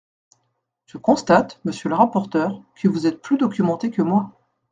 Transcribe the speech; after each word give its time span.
Je 0.87 0.97
constate, 0.97 1.59
monsieur 1.63 1.87
le 1.89 1.93
rapporteur, 1.93 2.59
que 2.73 2.87
vous 2.87 3.05
êtes 3.05 3.21
plus 3.21 3.37
documenté 3.37 3.91
que 3.91 4.01
moi. 4.01 4.31